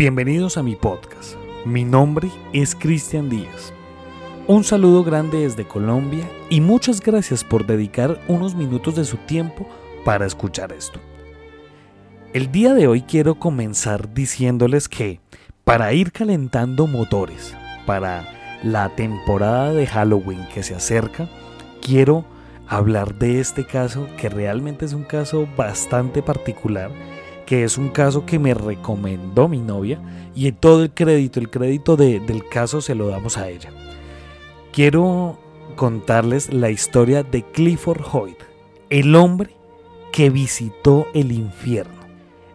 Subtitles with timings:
[0.00, 1.34] Bienvenidos a mi podcast.
[1.66, 3.74] Mi nombre es Cristian Díaz.
[4.46, 9.68] Un saludo grande desde Colombia y muchas gracias por dedicar unos minutos de su tiempo
[10.02, 10.98] para escuchar esto.
[12.32, 15.20] El día de hoy quiero comenzar diciéndoles que
[15.64, 18.26] para ir calentando motores para
[18.62, 21.28] la temporada de Halloween que se acerca,
[21.82, 22.24] quiero
[22.68, 26.90] hablar de este caso que realmente es un caso bastante particular
[27.50, 30.00] que es un caso que me recomendó mi novia
[30.36, 33.72] y todo el crédito, el crédito del caso se lo damos a ella.
[34.72, 35.36] Quiero
[35.74, 38.38] contarles la historia de Clifford Hoyt,
[38.88, 39.50] el hombre
[40.12, 41.98] que visitó el infierno.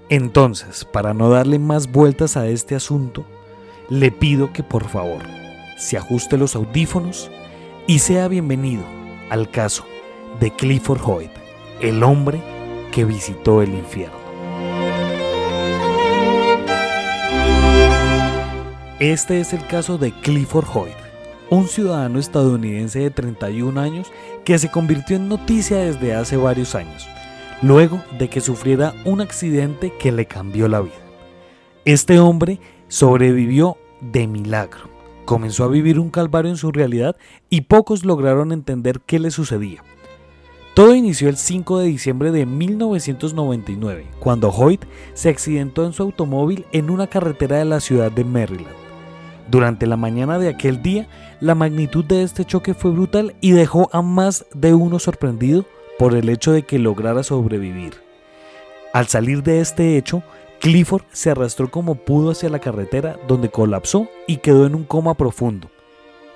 [0.07, 3.25] Entonces, para no darle más vueltas a este asunto,
[3.89, 5.23] le pido que por favor
[5.75, 7.29] se ajuste los audífonos
[7.85, 8.85] y sea bienvenido
[9.29, 9.83] al caso
[10.39, 11.31] de Clifford Hoyt,
[11.81, 12.39] el hombre
[12.93, 14.24] que visitó el infierno.
[18.99, 20.95] Este es el caso de Clifford Hoyt,
[21.49, 24.09] un ciudadano estadounidense de 31 años
[24.45, 27.05] que se convirtió en noticia desde hace varios años,
[27.61, 30.93] luego de que sufriera un accidente que le cambió la vida.
[31.83, 34.89] Este hombre sobrevivió de milagro,
[35.25, 37.17] comenzó a vivir un calvario en su realidad
[37.49, 39.83] y pocos lograron entender qué le sucedía.
[40.73, 46.65] Todo inició el 5 de diciembre de 1999, cuando Hoyt se accidentó en su automóvil
[46.71, 48.84] en una carretera de la ciudad de Maryland.
[49.47, 51.07] Durante la mañana de aquel día,
[51.39, 55.65] la magnitud de este choque fue brutal y dejó a más de uno sorprendido
[55.99, 57.93] por el hecho de que lograra sobrevivir.
[58.93, 60.23] Al salir de este hecho,
[60.59, 65.13] Clifford se arrastró como pudo hacia la carretera donde colapsó y quedó en un coma
[65.13, 65.69] profundo.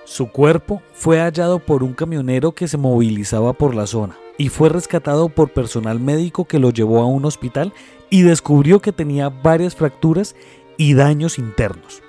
[0.06, 4.70] Su cuerpo fue hallado por un camionero que se movilizaba por la zona y fue
[4.70, 7.74] rescatado por personal médico que lo llevó a un hospital
[8.10, 10.36] y descubrió que tenía varias fracturas
[10.78, 12.02] y daños internos.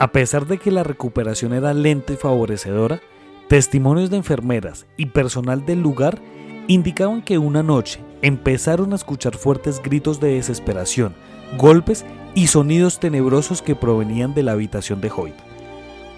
[0.00, 3.00] A pesar de que la recuperación era lenta y favorecedora,
[3.48, 6.20] testimonios de enfermeras y personal del lugar
[6.68, 11.14] indicaban que una noche empezaron a escuchar fuertes gritos de desesperación,
[11.56, 12.04] golpes
[12.36, 15.34] y sonidos tenebrosos que provenían de la habitación de Hoyt.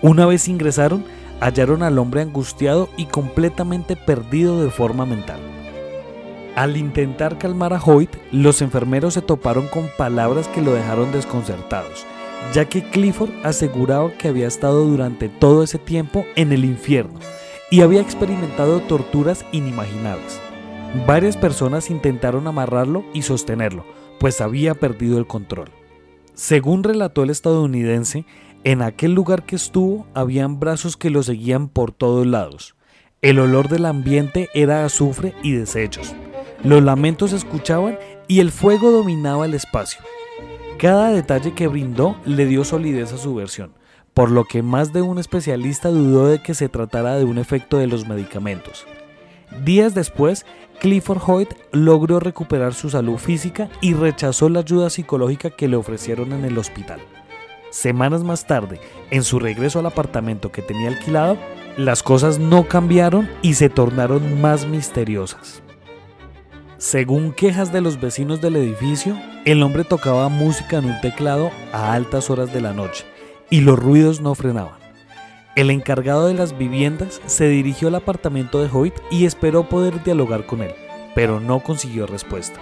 [0.02, 1.02] Una vez ingresaron,
[1.40, 5.40] hallaron al hombre angustiado y completamente perdido de forma mental.
[6.54, 12.04] Al intentar calmar a Hoyt, los enfermeros se toparon con palabras que lo dejaron desconcertados
[12.52, 17.18] ya que Clifford aseguraba que había estado durante todo ese tiempo en el infierno
[17.70, 20.40] y había experimentado torturas inimaginables.
[21.06, 23.84] Varias personas intentaron amarrarlo y sostenerlo,
[24.18, 25.70] pues había perdido el control.
[26.34, 28.24] Según relató el estadounidense,
[28.64, 32.74] en aquel lugar que estuvo habían brazos que lo seguían por todos lados.
[33.22, 36.14] El olor del ambiente era azufre y desechos.
[36.64, 40.00] Los lamentos se escuchaban y el fuego dominaba el espacio.
[40.80, 43.74] Cada detalle que brindó le dio solidez a su versión,
[44.14, 47.76] por lo que más de un especialista dudó de que se tratara de un efecto
[47.76, 48.86] de los medicamentos.
[49.62, 50.46] Días después,
[50.80, 56.32] Clifford Hoyt logró recuperar su salud física y rechazó la ayuda psicológica que le ofrecieron
[56.32, 57.00] en el hospital.
[57.69, 58.80] Semanas más tarde,
[59.10, 61.36] en su regreso al apartamento que tenía alquilado,
[61.76, 65.62] las cosas no cambiaron y se tornaron más misteriosas.
[66.78, 69.14] Según quejas de los vecinos del edificio,
[69.44, 73.04] el hombre tocaba música en un teclado a altas horas de la noche
[73.48, 74.78] y los ruidos no frenaban.
[75.56, 80.46] El encargado de las viviendas se dirigió al apartamento de Hoyt y esperó poder dialogar
[80.46, 80.72] con él,
[81.14, 82.60] pero no consiguió respuesta.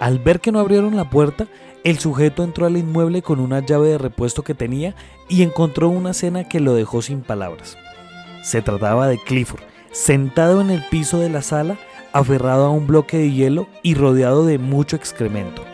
[0.00, 1.46] Al ver que no abrieron la puerta,
[1.84, 4.94] el sujeto entró al inmueble con una llave de repuesto que tenía
[5.28, 7.76] y encontró una cena que lo dejó sin palabras.
[8.42, 11.76] Se trataba de Clifford, sentado en el piso de la sala
[12.12, 15.67] aferrado a un bloque de hielo y rodeado de mucho excremento.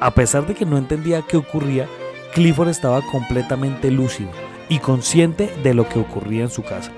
[0.00, 1.88] A pesar de que no entendía qué ocurría,
[2.34, 4.30] Clifford estaba completamente lúcido
[4.68, 6.92] y consciente de lo que ocurría en su casa.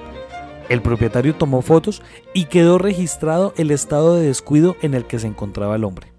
[0.69, 2.02] El propietario tomó fotos
[2.35, 6.12] y quedó registrado el estado de descuido en el que se encontraba el hombre.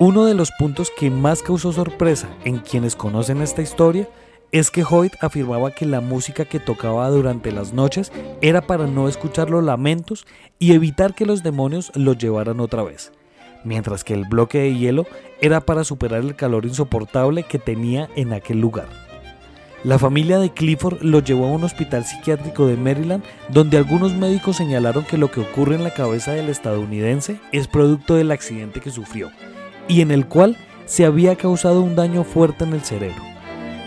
[0.00, 4.08] Uno de los puntos que más causó sorpresa en quienes conocen esta historia
[4.52, 8.10] es que Hoyt afirmaba que la música que tocaba durante las noches
[8.40, 10.26] era para no escuchar los lamentos
[10.58, 13.12] y evitar que los demonios lo llevaran otra vez,
[13.64, 15.06] mientras que el bloque de hielo
[15.40, 18.88] era para superar el calor insoportable que tenía en aquel lugar.
[19.84, 24.56] La familia de Clifford lo llevó a un hospital psiquiátrico de Maryland donde algunos médicos
[24.56, 28.90] señalaron que lo que ocurre en la cabeza del estadounidense es producto del accidente que
[28.90, 29.30] sufrió
[29.86, 30.56] y en el cual
[30.86, 33.22] se había causado un daño fuerte en el cerebro.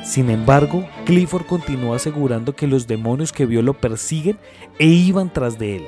[0.04, 4.40] Sin embargo, Clifford continuó asegurando que los demonios que vio lo persiguen
[4.80, 5.84] e iban tras de él.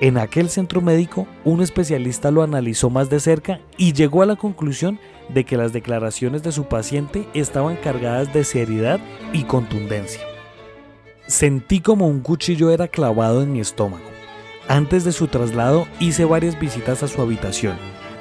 [0.00, 4.36] En aquel centro médico, un especialista lo analizó más de cerca y llegó a la
[4.36, 9.00] conclusión de que las declaraciones de su paciente estaban cargadas de seriedad
[9.32, 10.22] y contundencia.
[11.26, 14.04] Sentí como un cuchillo era clavado en mi estómago.
[14.68, 17.76] Antes de su traslado hice varias visitas a su habitación.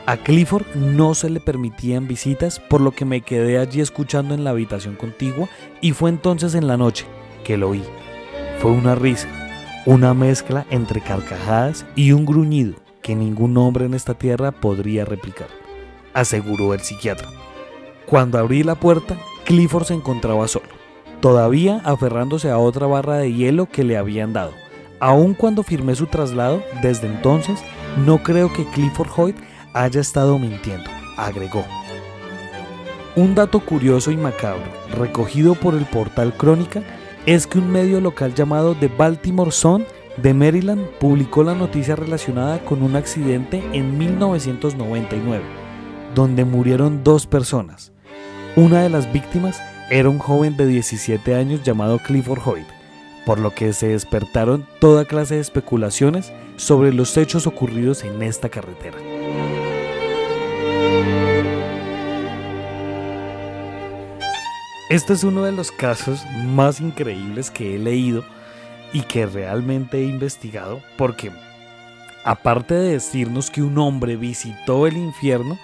[0.08, 4.44] A Clifford no se le permitían visitas, por lo que me quedé allí escuchando en
[4.44, 5.48] la habitación contigua
[5.82, 7.06] y fue entonces en la noche
[7.44, 7.84] que lo oí.
[8.60, 9.28] Fue una risa,
[9.88, 15.48] una mezcla entre carcajadas y un gruñido que ningún hombre en esta tierra podría replicar,
[16.14, 17.30] aseguró el psiquiatra.
[18.06, 20.68] Cuando abrí la puerta, Clifford se encontraba solo,
[21.22, 24.52] todavía aferrándose a otra barra de hielo que le habían dado.
[25.00, 27.58] Aun cuando firmé su traslado, desde entonces,
[28.06, 29.38] no creo que Clifford Hoyt
[29.72, 31.64] haya estado mintiendo, agregó.
[33.16, 34.66] Un dato curioso y macabro,
[34.98, 36.84] recogido por el portal Crónica,
[37.28, 39.86] es que un medio local llamado The Baltimore Sun
[40.16, 45.44] de Maryland publicó la noticia relacionada con un accidente en 1999,
[46.16, 47.92] donde murieron dos personas.
[48.56, 52.68] Una de las víctimas era un joven de 17 años llamado Clifford Hoyt,
[53.26, 58.48] por lo que se despertaron toda clase de especulaciones sobre los hechos ocurridos en esta
[58.48, 58.98] carretera.
[64.90, 68.24] Este es uno de los casos más increíbles que he leído
[68.94, 71.30] y que realmente he investigado porque
[72.24, 75.60] aparte de decirnos que un hombre visitó el infierno,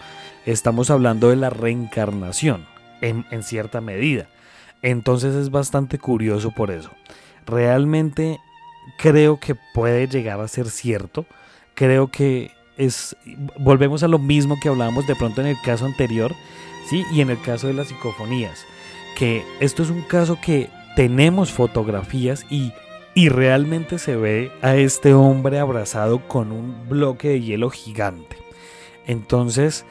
[0.45, 2.65] estamos hablando de la reencarnación
[2.99, 4.27] en, cierta medida.
[4.81, 6.91] Entonces es bastante curioso por eso.
[7.45, 8.41] Realmente
[8.97, 11.25] creo que puede llegar a ser cierto.
[11.75, 13.15] Creo que es
[13.57, 16.35] volvemos a lo mismo que hablábamos de pronto en el caso anterior,
[16.89, 17.05] ¿sí?
[17.13, 18.65] Y en el caso de las psicofonías,
[19.17, 22.71] que esto es un caso que tenemos fotografías y
[23.15, 28.37] y realmente se ve a este hombre abrazado con un bloque de hielo gigante.
[29.05, 29.85] Entonces,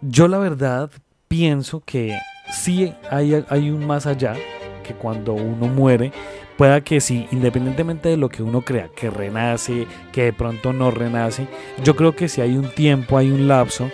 [0.00, 0.90] yo la verdad
[1.28, 2.18] pienso que
[2.50, 4.34] sí hay, hay un más allá,
[4.82, 6.12] que cuando uno muere,
[6.58, 10.90] pueda que sí, independientemente de lo que uno crea, que renace, que de pronto no
[10.90, 11.46] renace,
[11.82, 13.90] yo creo que si hay un tiempo, hay un lapso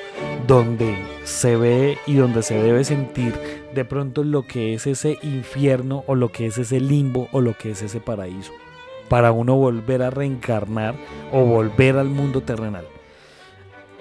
[0.46, 0.96] donde
[1.30, 3.34] se ve y donde se debe sentir
[3.72, 7.56] de pronto lo que es ese infierno o lo que es ese limbo o lo
[7.56, 8.52] que es ese paraíso,
[9.08, 10.96] para uno volver a reencarnar
[11.32, 12.86] o volver al mundo terrenal.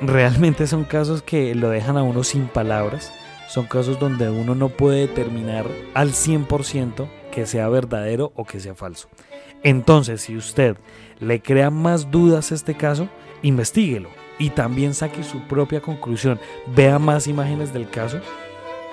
[0.01, 3.13] Realmente son casos que lo dejan a uno sin palabras,
[3.47, 8.73] son casos donde uno no puede determinar al 100% que sea verdadero o que sea
[8.73, 9.07] falso.
[9.61, 10.77] Entonces, si usted
[11.19, 13.07] le crea más dudas a este caso,
[13.43, 14.09] investiguelo
[14.39, 18.19] y también saque su propia conclusión, vea más imágenes del caso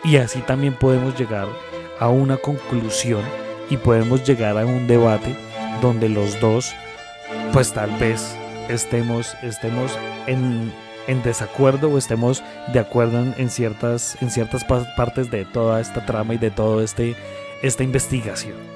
[0.05, 1.49] y así también podemos llegar
[1.99, 3.23] a una conclusión
[3.71, 5.35] y podemos llegar a un debate
[5.81, 6.75] donde los dos
[7.53, 8.37] pues tal vez
[8.69, 10.73] estemos, estemos en,
[11.23, 16.39] desacuerdo o estemos de acuerdo en, ciertas, en ciertas partes de toda esta trama y
[16.39, 17.17] de toda este,
[17.63, 18.76] esta investigación.